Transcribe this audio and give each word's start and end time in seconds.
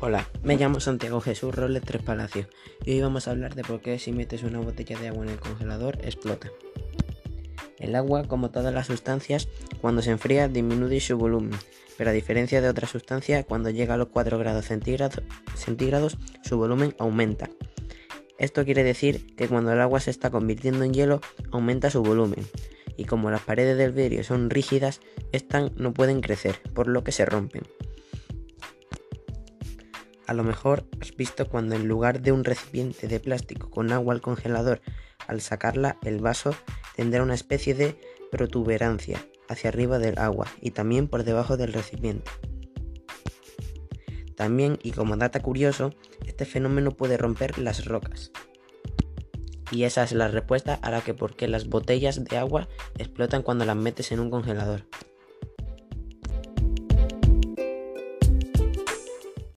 Hola, 0.00 0.28
me 0.44 0.56
llamo 0.56 0.78
Santiago 0.78 1.20
Jesús 1.20 1.52
Robles 1.52 1.82
Tres 1.82 2.00
Palacios 2.00 2.46
y 2.84 2.92
hoy 2.92 3.00
vamos 3.00 3.26
a 3.26 3.32
hablar 3.32 3.56
de 3.56 3.64
por 3.64 3.80
qué 3.80 3.98
si 3.98 4.12
metes 4.12 4.44
una 4.44 4.60
botella 4.60 4.96
de 4.96 5.08
agua 5.08 5.24
en 5.24 5.32
el 5.32 5.40
congelador 5.40 5.98
explota. 6.04 6.52
El 7.80 7.96
agua, 7.96 8.22
como 8.28 8.52
todas 8.52 8.72
las 8.72 8.86
sustancias, 8.86 9.48
cuando 9.80 10.00
se 10.00 10.12
enfría 10.12 10.46
disminuye 10.46 11.00
su 11.00 11.18
volumen, 11.18 11.58
pero 11.96 12.10
a 12.10 12.12
diferencia 12.12 12.60
de 12.60 12.68
otras 12.68 12.92
sustancias, 12.92 13.44
cuando 13.44 13.70
llega 13.70 13.94
a 13.94 13.96
los 13.96 14.06
4 14.10 14.38
grados 14.38 14.66
centígrados, 14.66 16.16
su 16.44 16.56
volumen 16.56 16.94
aumenta. 17.00 17.50
Esto 18.38 18.64
quiere 18.64 18.84
decir 18.84 19.34
que 19.34 19.48
cuando 19.48 19.72
el 19.72 19.80
agua 19.80 19.98
se 19.98 20.12
está 20.12 20.30
convirtiendo 20.30 20.84
en 20.84 20.94
hielo, 20.94 21.20
aumenta 21.50 21.90
su 21.90 22.04
volumen, 22.04 22.46
y 22.96 23.06
como 23.06 23.32
las 23.32 23.42
paredes 23.42 23.76
del 23.76 23.90
vidrio 23.90 24.22
son 24.22 24.48
rígidas, 24.48 25.00
estas 25.32 25.72
no 25.72 25.92
pueden 25.92 26.20
crecer, 26.20 26.60
por 26.72 26.86
lo 26.86 27.02
que 27.02 27.10
se 27.10 27.24
rompen. 27.24 27.62
A 30.28 30.34
lo 30.34 30.44
mejor 30.44 30.86
has 31.00 31.16
visto 31.16 31.48
cuando 31.48 31.74
en 31.74 31.88
lugar 31.88 32.20
de 32.20 32.32
un 32.32 32.44
recipiente 32.44 33.08
de 33.08 33.18
plástico 33.18 33.70
con 33.70 33.90
agua 33.92 34.12
al 34.12 34.20
congelador, 34.20 34.82
al 35.26 35.40
sacarla 35.40 35.96
el 36.02 36.20
vaso 36.20 36.54
tendrá 36.94 37.22
una 37.22 37.32
especie 37.34 37.74
de 37.74 37.98
protuberancia 38.30 39.18
hacia 39.48 39.70
arriba 39.70 39.98
del 39.98 40.18
agua 40.18 40.46
y 40.60 40.72
también 40.72 41.08
por 41.08 41.24
debajo 41.24 41.56
del 41.56 41.72
recipiente. 41.72 42.30
También, 44.36 44.78
y 44.82 44.90
como 44.90 45.16
data 45.16 45.40
curioso, 45.40 45.94
este 46.26 46.44
fenómeno 46.44 46.90
puede 46.90 47.16
romper 47.16 47.58
las 47.58 47.86
rocas. 47.86 48.30
Y 49.70 49.84
esa 49.84 50.04
es 50.04 50.12
la 50.12 50.28
respuesta 50.28 50.74
a 50.74 50.90
la 50.90 51.00
que 51.00 51.14
por 51.14 51.36
qué 51.36 51.48
las 51.48 51.68
botellas 51.68 52.22
de 52.22 52.36
agua 52.36 52.68
explotan 52.98 53.42
cuando 53.42 53.64
las 53.64 53.76
metes 53.76 54.12
en 54.12 54.20
un 54.20 54.30
congelador. 54.30 54.84